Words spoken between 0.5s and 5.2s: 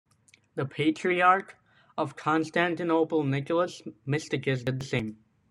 The Patriarch of Constantinople, Nicholas Mysticus, did the same.